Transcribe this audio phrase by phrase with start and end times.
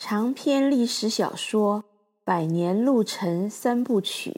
[0.00, 1.84] 长篇历史小说
[2.24, 4.30] 《百年路程三部曲》，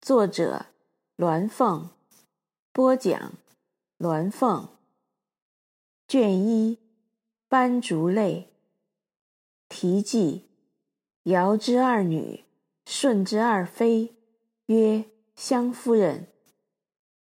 [0.00, 0.64] 作者
[1.18, 1.90] 鸾凤，
[2.72, 3.34] 播讲
[3.98, 4.66] 鸾凤。
[6.08, 6.78] 卷一，
[7.48, 8.48] 斑竹泪。
[9.68, 10.46] 题记：
[11.24, 12.44] 尧之二女，
[12.86, 14.16] 舜之二妃，
[14.66, 15.04] 曰
[15.36, 16.28] 襄夫人。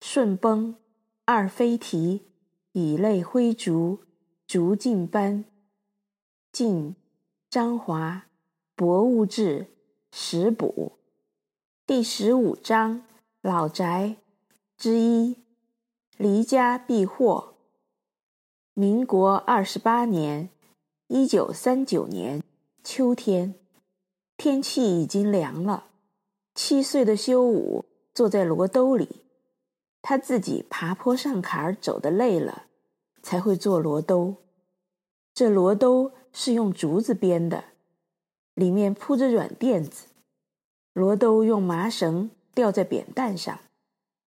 [0.00, 0.74] 舜崩，
[1.24, 2.26] 二妃啼，
[2.72, 4.00] 以泪挥竹，
[4.44, 5.44] 竹尽斑。
[6.50, 6.96] 晋。
[7.52, 8.28] 张华，
[8.74, 9.66] 博物志，
[10.10, 10.92] 食补，
[11.86, 13.04] 第十五章，
[13.42, 14.16] 老宅
[14.78, 15.36] 之一，
[16.16, 17.56] 离家避祸。
[18.72, 20.48] 民国二十八年，
[21.08, 22.42] 一九三九年
[22.82, 23.54] 秋天，
[24.38, 25.88] 天气已经凉了。
[26.54, 29.26] 七岁的修武坐在罗兜里，
[30.00, 32.62] 他自己爬坡上坎儿走得累了，
[33.22, 34.36] 才会坐罗兜。
[35.34, 37.64] 这罗兜是用竹子编的，
[38.54, 40.06] 里面铺着软垫子，
[40.92, 43.58] 罗兜用麻绳吊在扁担上。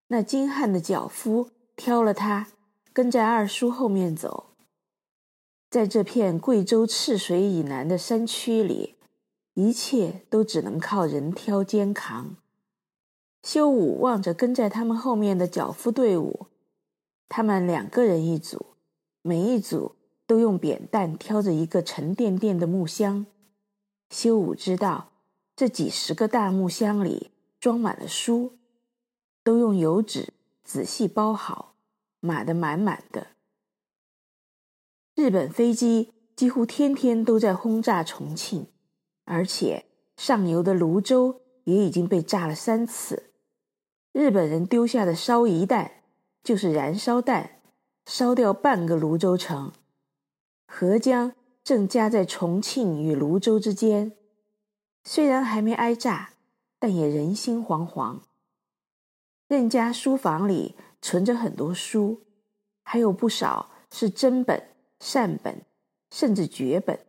[0.07, 2.47] 那精悍的脚夫挑了他，
[2.93, 4.51] 跟在二叔后面走。
[5.69, 8.95] 在这片贵州赤水以南的山区里，
[9.55, 12.37] 一切都只能靠人挑肩扛。
[13.41, 16.45] 修武望着跟在他们后面的脚夫队伍，
[17.27, 18.67] 他们两个人一组，
[19.23, 19.94] 每一组。
[20.27, 23.25] 都用扁担挑着一个沉甸甸的木箱，
[24.09, 25.11] 修武知道
[25.55, 28.57] 这几十个大木箱里装满了书，
[29.43, 31.75] 都用油纸仔细包好，
[32.19, 33.27] 码得满满的。
[35.13, 38.67] 日本飞机几乎天天都在轰炸重庆，
[39.23, 39.85] 而且
[40.17, 43.31] 上游的泸州也已经被炸了三次。
[44.11, 46.03] 日本人丢下的烧夷弹
[46.43, 47.61] 就是燃烧弹，
[48.05, 49.71] 烧掉半个泸州城。
[50.67, 54.11] 合江正夹在重庆与泸州之间，
[55.03, 56.33] 虽然还没挨炸，
[56.79, 58.21] 但也人心惶惶。
[59.47, 62.23] 任家书房里存着很多书，
[62.83, 65.61] 还有不少是真本、善本，
[66.11, 66.99] 甚至绝本。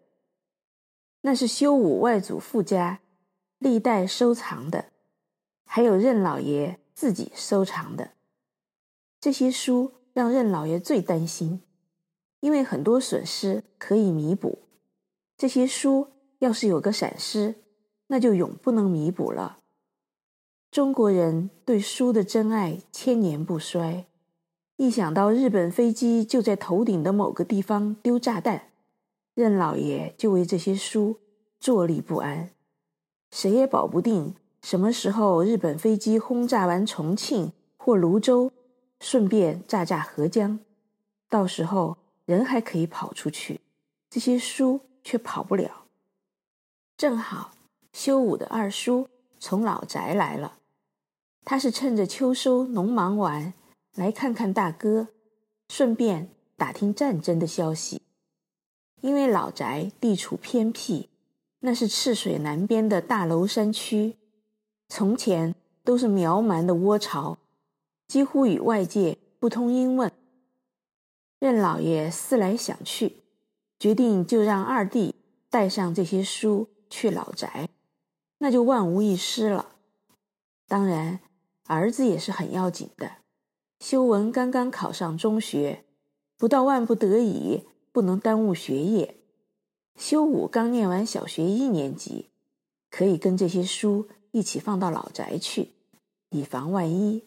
[1.23, 3.01] 那是修武外祖父家
[3.59, 4.93] 历代收藏的，
[5.65, 8.13] 还有任老爷自己收藏的。
[9.19, 11.63] 这些书让任老爷最担心。
[12.41, 14.59] 因为很多损失可以弥补，
[15.37, 16.09] 这些书
[16.39, 17.55] 要是有个闪失，
[18.09, 19.59] 那就永不能弥补了。
[20.71, 24.07] 中国人对书的珍爱千年不衰，
[24.77, 28.69] 一想到日本飞机就在头顶的某个地方丢炸弹，
[29.35, 31.17] 任老爷就为这些书
[31.59, 32.51] 坐立不安。
[33.31, 38.53] 谁也保不定什么时候日本飞机轰炸完重庆或泸州，
[39.01, 40.61] 顺便炸炸合江，
[41.31, 41.97] 到时候。
[42.27, 43.61] 人还可以跑出去，
[44.11, 45.87] 这些书却跑不了。
[46.97, 47.53] 正好
[47.93, 50.59] 修武的二叔从老宅来了，
[51.45, 53.55] 他是趁着秋收农忙完
[53.95, 55.09] 来看看大哥，
[55.69, 58.03] 顺便打听战争的消息。
[59.03, 61.09] 因为老宅地处偏僻，
[61.61, 64.17] 那是赤水南边的大娄山区，
[64.89, 65.55] 从前
[65.85, 67.39] 都是苗蛮的窝巢，
[68.09, 70.11] 几乎与外界不通音问。
[71.39, 73.19] 任老爷思来想去，
[73.79, 75.15] 决定就让二弟
[75.51, 77.69] 带上这些书去老宅，
[78.39, 79.77] 那就万无一失了。
[80.67, 81.21] 当然，
[81.67, 83.17] 儿子也是很要紧的。
[83.81, 85.85] 修文刚刚考上中学，
[86.39, 89.17] 不到万不得已不能耽误学业。
[89.95, 92.31] 修武刚念完小学一年级，
[92.91, 95.73] 可以跟这些书一起放到老宅去，
[96.31, 97.25] 以防万一。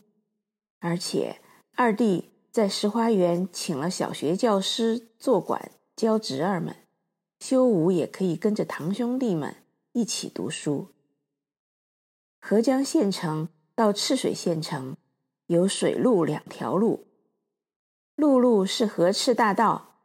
[0.79, 1.39] 而且
[1.75, 2.31] 二弟。
[2.51, 6.75] 在石花园请了小学教师做馆教侄儿们，
[7.39, 9.55] 修武也可以跟着堂兄弟们
[9.93, 10.87] 一起读书。
[12.41, 14.97] 合江县城到赤水县城
[15.45, 17.05] 有水路两条路，
[18.15, 19.95] 陆路是合赤大道，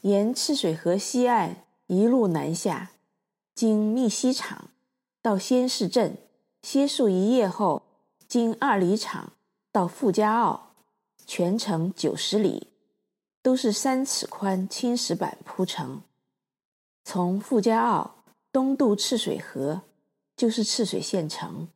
[0.00, 2.90] 沿赤水河西岸一路南下，
[3.54, 4.70] 经密西场
[5.22, 6.18] 到仙市镇，
[6.60, 7.82] 歇宿一夜后，
[8.26, 9.34] 经二里场
[9.70, 10.73] 到傅家坳。
[11.26, 12.68] 全程九十里，
[13.42, 16.02] 都是三尺宽青石板铺成。
[17.04, 19.82] 从傅家坳东渡赤水河，
[20.36, 21.68] 就是赤水县城。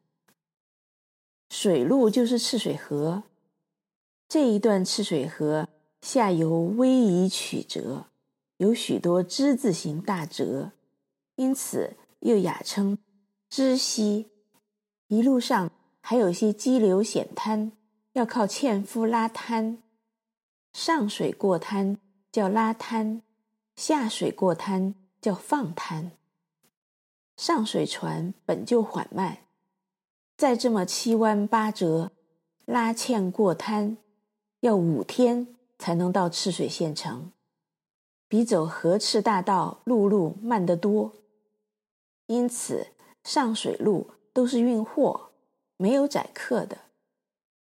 [1.50, 3.22] 水路就是赤水河，
[4.28, 5.68] 这一段赤水河
[6.02, 8.06] 下游逶迤曲折，
[8.58, 10.72] 有许多之字形大折，
[11.36, 12.98] 因此又雅称
[13.48, 14.30] 之溪。
[15.08, 15.70] 一路上
[16.02, 17.72] 还有些激流险滩。
[18.12, 19.82] 要靠纤夫拉滩，
[20.72, 21.99] 上水过滩
[22.32, 23.22] 叫拉滩，
[23.76, 26.12] 下水过滩叫放滩。
[27.37, 29.38] 上水船本就缓慢，
[30.37, 32.10] 再这么七弯八折，
[32.64, 33.99] 拉纤过滩，
[34.60, 37.31] 要五天才能到赤水县城，
[38.26, 41.12] 比走河赤大道陆路慢得多。
[42.26, 42.88] 因此，
[43.22, 45.31] 上水路都是运货，
[45.76, 46.88] 没有载客的。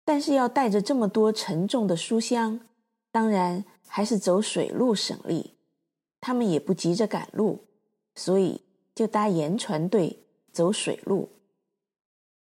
[0.03, 2.59] 但是要带着这么多沉重的书箱，
[3.12, 5.56] 当然还是走水路省力。
[6.19, 7.65] 他们也不急着赶路，
[8.15, 8.62] 所以
[8.94, 11.30] 就搭盐船队走水路。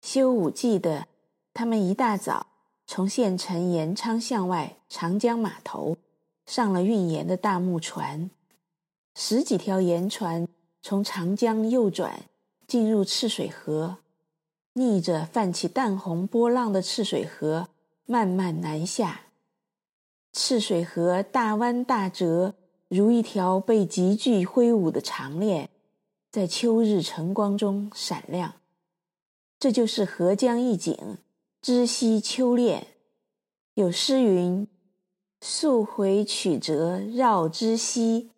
[0.02, 1.08] 修武记得，
[1.54, 2.48] 他们一大早
[2.86, 5.98] 从县城盐仓巷外长江码头
[6.46, 8.30] 上了运盐的大木船，
[9.16, 10.48] 十几条盐船
[10.84, 12.26] 从长江右转
[12.68, 13.98] 进入赤水河。
[14.78, 17.70] 逆着泛起淡红波浪的赤水河
[18.06, 19.22] 慢慢南下，
[20.34, 22.56] 赤水河大弯大折，
[22.90, 25.70] 如一条被急剧挥舞的长链，
[26.30, 28.56] 在秋日晨光中闪亮。
[29.58, 31.20] 这就是河江一景，
[31.62, 32.88] 知溪秋恋。
[33.76, 34.68] 有诗云
[35.40, 38.32] ：“溯回曲折绕知溪，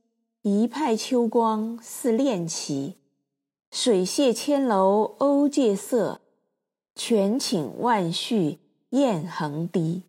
[0.43, 2.97] 一派秋光似链旗。
[3.71, 6.21] 水榭千楼欧界色。”
[6.97, 8.57] 泉倾万绪
[8.89, 10.01] 雁横低。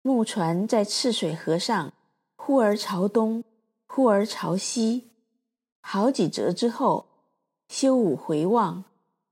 [0.00, 1.92] 木船在赤水河上，
[2.36, 3.42] 忽而朝东，
[3.88, 5.10] 忽而朝西，
[5.80, 7.06] 好几折之后，
[7.68, 8.84] 修武回望，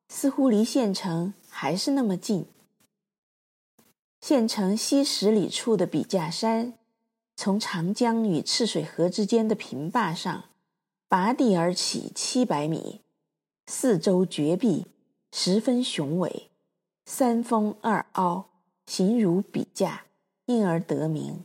[0.09, 2.47] 似乎离县城还是那么近。
[4.21, 6.75] 县城西十里处的笔架山，
[7.37, 10.47] 从长江与赤水河之间的平坝上，
[11.07, 13.03] 拔地而起七百米，
[13.67, 14.87] 四周绝壁。
[15.31, 16.51] 十分雄伟，
[17.05, 18.47] 三峰二凹，
[18.87, 20.05] 形如笔架，
[20.47, 21.45] 因而得名。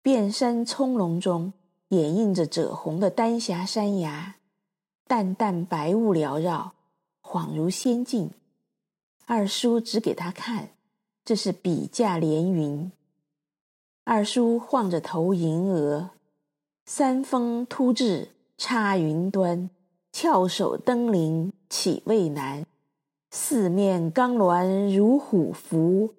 [0.00, 1.52] 遍山葱笼中
[1.88, 4.36] 掩映着赭红的丹霞山崖，
[5.06, 6.74] 淡淡白雾缭绕，
[7.20, 8.30] 恍如仙境。
[9.26, 10.70] 二叔指给他看，
[11.24, 12.90] 这是笔架连云。
[14.04, 16.10] 二叔晃着头吟额：
[16.86, 19.68] 三峰突至插云端，
[20.20, 22.66] 翘首登临岂为难？
[23.30, 26.12] 四面冈峦如虎伏，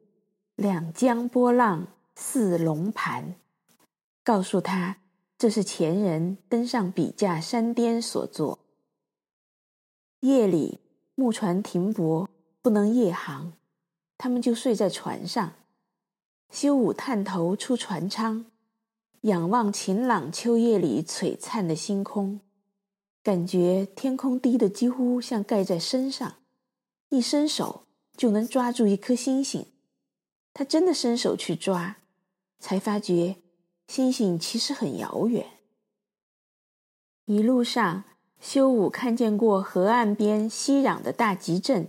[0.56, 1.86] 两江波浪
[2.16, 3.36] 似龙盘。
[4.24, 5.00] 告诉他，
[5.38, 8.60] 这是前人登上笔架山巅所作。
[10.22, 10.80] 夜里
[11.16, 12.30] 木船停泊，
[12.62, 13.52] 不能夜航，
[14.18, 15.52] 他们就睡在船上。
[16.50, 18.46] 修武探头出船舱，
[19.24, 22.40] 仰望晴朗秋夜里璀璨的星空，
[23.30, 26.38] 感觉天空低得几乎像盖在身上。
[27.10, 27.86] 一伸手
[28.18, 29.68] 就能抓住一颗星星，
[30.52, 31.98] 他真的伸手去抓，
[32.58, 33.36] 才发觉
[33.88, 35.60] 星星其实很遥远。
[37.26, 38.04] 一路上，
[38.40, 41.88] 修武看见过河岸边熙攘的大集镇，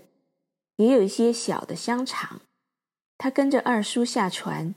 [0.76, 2.42] 也有一些小的香厂。
[3.16, 4.74] 他跟着二叔下船，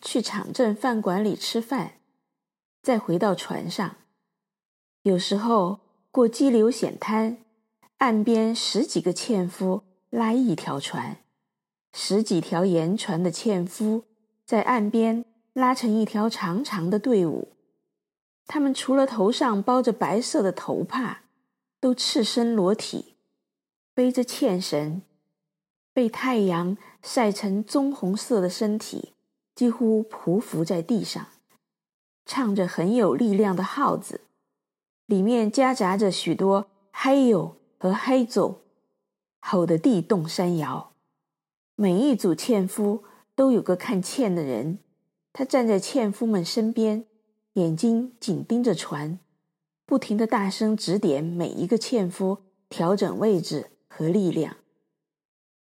[0.00, 2.00] 去厂镇饭馆里吃饭，
[2.80, 3.96] 再回到船上。
[5.02, 5.80] 有时候
[6.16, 7.36] 过激流险滩。
[7.98, 11.18] 岸边十几个纤夫拉一条船，
[11.92, 14.04] 十几条盐船的纤夫
[14.46, 17.52] 在岸边拉成一条长长的队伍。
[18.46, 21.24] 他们除了头上包着白色的头帕，
[21.80, 23.16] 都赤身裸体，
[23.92, 25.02] 背着纤绳，
[25.92, 29.12] 被太阳晒成棕红色的身体
[29.54, 31.26] 几乎匍匐在地上，
[32.24, 34.22] 唱着很有力量的号子，
[35.06, 37.56] 里面夹杂着许多“嗨哟”。
[37.78, 38.62] 和嗨走，
[39.38, 40.94] 吼得地动山摇。
[41.74, 44.78] 每一组纤夫都有个看纤的人，
[45.30, 47.04] 他站在纤夫们身边，
[47.52, 49.18] 眼睛紧盯着船，
[49.84, 52.38] 不停地大声指点每一个纤夫
[52.70, 54.56] 调整位置和力量。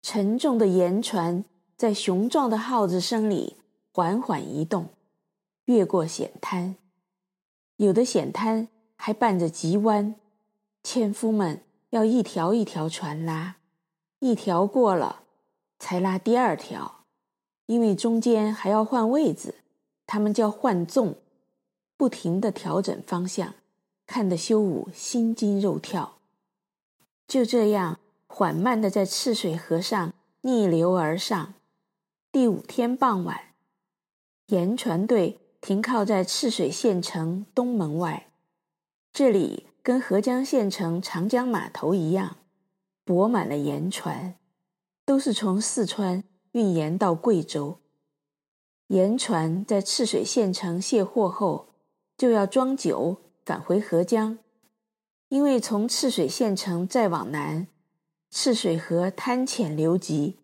[0.01, 1.45] 沉重的盐船
[1.77, 3.57] 在雄壮的号子声里
[3.91, 4.91] 缓缓移动，
[5.65, 6.77] 越过险滩，
[7.79, 10.15] 有的险滩还伴着急弯，
[10.83, 11.63] 纤夫们。
[11.91, 13.57] 要一条一条船拉，
[14.19, 15.23] 一条过了
[15.79, 17.05] 才拉第二条，
[17.67, 19.55] 因为中间还要换位子，
[20.05, 21.15] 他们叫换纵，
[21.97, 23.55] 不停地调整方向，
[24.05, 26.19] 看得修武心惊肉跳。
[27.29, 30.13] 就这样缓慢地在赤水河上
[30.43, 31.55] 逆流而上。
[32.33, 33.41] 第五天傍晚，
[34.49, 38.27] 盐船队停靠在赤水县城东门外，
[39.17, 39.69] 这里。
[39.83, 42.39] 跟合江县城长江码头一样，
[43.05, 44.35] 泊满了盐船，
[45.07, 47.79] 都是从四川运盐到贵州。
[48.89, 51.69] 盐船在赤水县城卸货后，
[52.19, 54.39] 就要装酒返回合江，
[55.29, 57.69] 因为从赤水县城再往南，
[58.33, 60.41] 赤水河滩浅流急，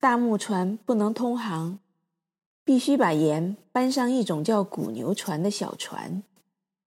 [0.00, 1.78] 大木船不能通航，
[2.64, 6.24] 必须把盐搬上一种叫古牛船的小船，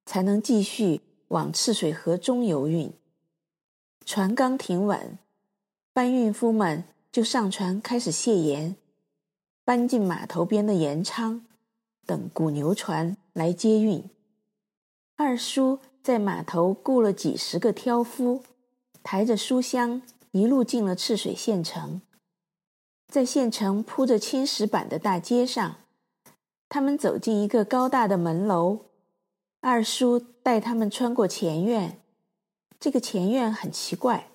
[0.06, 2.94] 才能继续往赤水河中游运。
[4.06, 5.18] 船刚停稳，
[5.92, 8.76] 搬运夫们就上船开始卸盐，
[9.64, 11.46] 搬进码头边的盐仓，
[12.06, 14.04] 等古牛船来接运。
[15.16, 18.44] 二叔在码头雇了几十个挑夫，
[19.02, 20.02] 抬着书箱
[20.32, 22.02] 一路进了赤水县城。
[23.08, 25.78] 在县城铺着青石板的大街上，
[26.68, 28.80] 他们走进一个高大的门楼。
[29.68, 32.00] 二叔带他们穿过前院，
[32.80, 34.30] 这个前院很奇怪，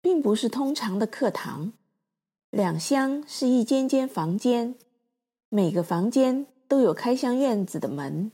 [0.00, 1.72] 并不是通常的客堂，
[2.50, 4.74] 两厢是一间间房间，
[5.48, 8.32] 每个房间都有开向院子的门。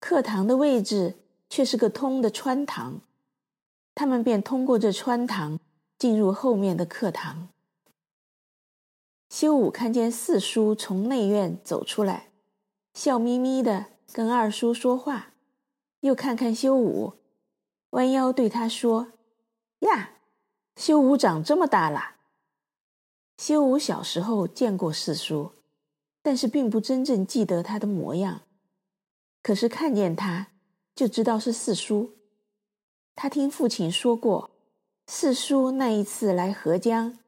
[0.00, 1.16] 课堂的位置
[1.50, 3.02] 却是个通的穿堂，
[3.94, 5.60] 他们便通过这穿堂
[5.98, 7.50] 进入后面的课堂。
[9.28, 12.30] 修武看见四叔从内院走出来，
[12.94, 15.32] 笑眯眯的跟二叔说话，
[16.04, 17.14] 又看看修武，
[17.90, 19.12] 弯腰对他说
[19.80, 20.10] ：“呀，
[20.76, 22.16] 修武长这么大了。”
[23.38, 25.52] 修武小时候见过四叔，
[26.20, 28.42] 但是并不真正记得他的模样。
[29.42, 30.48] 可是看见他，
[30.94, 32.10] 就知道是四叔。
[33.16, 34.50] 他听父亲说过，
[35.06, 37.18] 四叔那一次来合江，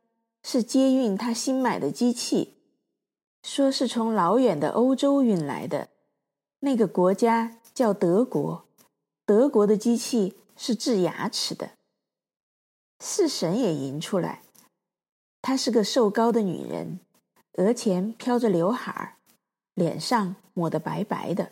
[0.42, 2.58] 是接运他新买的机器，
[3.42, 5.88] 说是从老远的欧洲运来的。
[6.60, 8.65] 那个国家叫德国，
[9.26, 11.72] 德国的机器是治牙齿的。
[13.00, 14.42] 四婶也迎出来，
[15.42, 17.00] 她是个瘦高的女人，
[17.54, 19.16] 额前飘着刘海儿，
[19.74, 21.50] 脸上抹得白白的。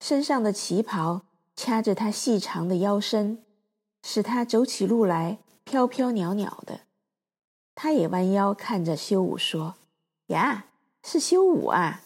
[0.00, 3.44] 身上的旗袍掐着她细长的腰身，
[4.02, 6.80] 使她走起路来飘飘袅袅的。
[7.74, 9.74] 她也弯腰看着修武说
[10.28, 10.68] ：“呀，
[11.02, 12.02] 是修武啊！”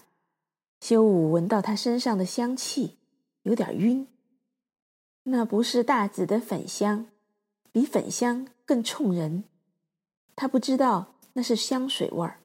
[0.83, 2.97] 修武闻到她身上的香气，
[3.43, 4.09] 有点晕。
[5.31, 7.07] 那不是大紫的粉香，
[7.71, 9.45] 比粉香更冲人。
[10.35, 12.41] 他不知道那是香水味儿。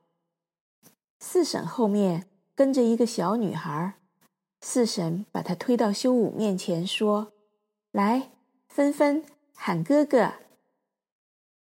[1.19, 3.95] 四婶后面跟着一个小女孩。
[4.59, 7.33] 四婶把她推到修武面前，说
[7.91, 8.31] ：“来，
[8.69, 10.33] 芬芬，喊哥哥。”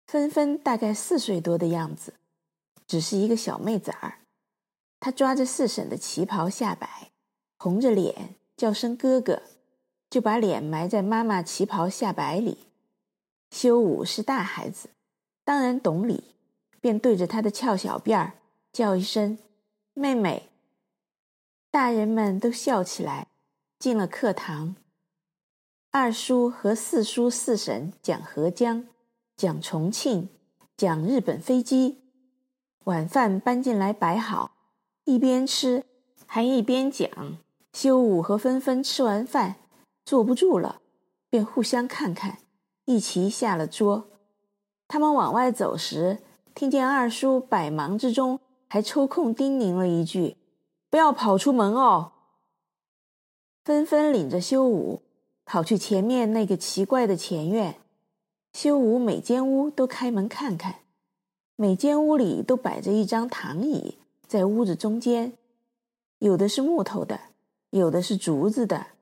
[0.07, 2.13] 芬芬大概四岁多的样子，
[2.87, 4.19] 只是一个小妹崽儿。
[4.99, 7.11] 她抓着四婶的旗袍下摆，
[7.57, 9.41] 红着脸叫声“哥哥”，
[10.13, 12.59] 就把脸埋在妈妈旗袍下摆里。
[13.49, 14.89] 修武是大孩子，
[15.43, 16.35] 当然懂礼，
[16.79, 18.33] 便对着他的翘小辫儿
[18.71, 19.39] 叫一声
[19.95, 20.51] “妹妹”。
[21.71, 23.29] 大人们都笑起来，
[23.79, 24.75] 进了课堂。
[25.89, 28.85] 二叔和四叔、四婶讲合江，
[29.35, 30.29] 讲重庆，
[30.77, 32.03] 讲日本飞机。
[32.83, 34.51] 晚饭搬进来摆好，
[35.05, 35.83] 一边吃
[36.27, 37.09] 还一边讲。
[37.73, 39.55] 修武和芬芬吃完饭，
[40.05, 40.81] 坐不住了，
[41.29, 42.39] 便互相看看，
[42.85, 44.09] 一齐下了桌。
[44.87, 46.19] 他们往外走时，
[46.53, 50.37] 听见二叔百忙之中还抽空叮咛了一句。
[50.89, 52.11] 不要跑出门哦！
[53.63, 55.01] 纷纷领着修武
[55.45, 57.79] 跑去前面那个奇怪的前院。
[58.53, 60.81] 修武每间屋都开门看看，
[61.55, 65.33] 每间屋里都摆着一张躺椅在屋子中间，
[66.19, 67.19] 有的是木头的，
[67.71, 68.92] 有的是竹子的。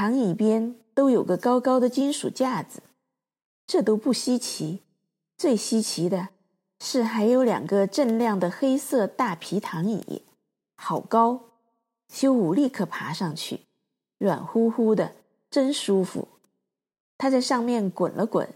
[0.00, 2.84] 躺椅边都有个高高的金属架子，
[3.66, 4.82] 这都不稀奇。
[5.36, 6.28] 最稀奇的
[6.78, 10.22] 是还有两个锃亮的黑色大皮躺椅。
[10.76, 11.40] 好高！
[12.08, 13.62] 修武立刻爬上去，
[14.18, 15.16] 软乎乎的，
[15.50, 16.28] 真舒服。
[17.16, 18.48] 他在上面滚了滚，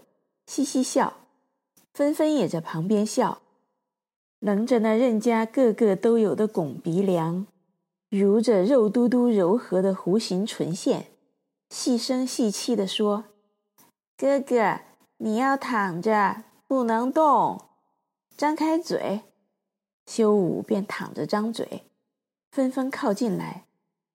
[0.47, 1.13] 嘻嘻笑。
[1.93, 3.41] 纷纷也在旁边笑，
[4.39, 7.45] 棱着那任家个个都有的拱鼻梁，
[8.09, 11.07] 如着肉嘟嘟柔和的弧形唇线，
[11.73, 13.23] 细声细气地说
[14.15, 14.81] ：“哥哥，
[15.17, 17.59] 你要躺着，不能动，
[18.37, 19.21] 张开嘴。”
[20.05, 21.89] 修武便躺着张嘴。
[22.51, 23.65] 纷纷靠近来，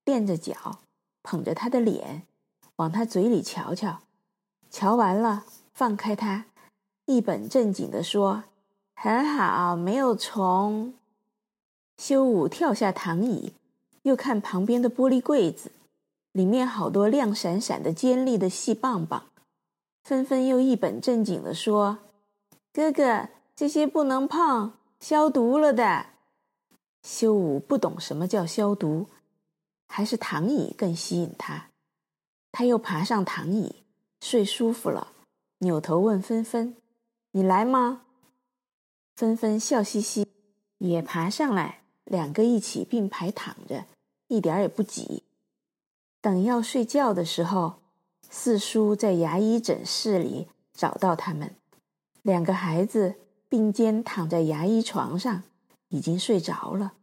[0.05, 0.79] 垫着脚，
[1.25, 2.23] 捧着他的脸，
[2.77, 4.03] 往他嘴里瞧瞧。
[4.71, 6.47] 瞧完了，放开他，
[7.07, 8.45] 一本正经地说
[8.95, 10.95] ：“很好，没有虫。”
[11.99, 13.53] 修武跳下躺椅，
[14.03, 15.73] 又看旁边的玻璃柜子，
[16.39, 19.27] 里面好多亮闪闪的尖利的细棒棒。
[20.05, 21.99] 纷纷又一本正经地说
[22.73, 26.07] ：“哥哥，这些不能碰，消毒了的。”
[27.03, 29.09] 修武不懂什么叫消毒，
[29.89, 31.71] 还是躺椅更吸引他。
[32.53, 33.83] 他又爬上躺椅，
[34.21, 35.09] 睡舒服了，
[35.59, 36.77] 扭头问芬芬
[37.33, 38.03] ：“你来吗？”
[39.17, 40.25] 芬芬笑嘻嘻，
[40.79, 43.87] 也爬上来，两个一起并排躺着，
[44.29, 45.25] 一点也不挤。
[46.21, 47.75] 等要睡觉的时候，
[48.29, 51.55] 四叔在牙医诊室里找到他们，
[52.23, 53.15] 两个孩子
[53.49, 55.45] 并肩躺在牙医床上，
[55.89, 56.95] 已经睡着了。